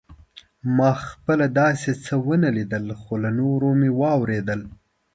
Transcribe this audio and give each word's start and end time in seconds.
ما 0.75 0.91
خپله 1.07 1.45
داسې 1.61 1.91
څه 2.03 2.13
ونه 2.25 2.49
لیدل 2.57 2.85
خو 3.01 3.13
له 3.23 3.29
نورو 3.39 3.69
مې 3.79 3.89
واورېدل. 3.99 4.61